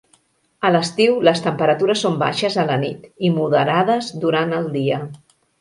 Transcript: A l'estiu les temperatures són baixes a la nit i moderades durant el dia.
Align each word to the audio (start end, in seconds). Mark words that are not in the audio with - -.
A 0.67 0.71
l'estiu 0.75 1.19
les 1.27 1.41
temperatures 1.49 2.01
són 2.05 2.17
baixes 2.23 2.57
a 2.63 2.67
la 2.71 2.79
nit 2.87 3.07
i 3.29 3.33
moderades 3.37 4.11
durant 4.25 4.61
el 4.63 4.71
dia. 4.81 5.03